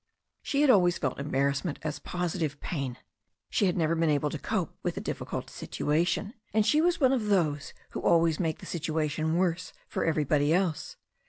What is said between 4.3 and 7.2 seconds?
to cope with a difficult situation. And she was one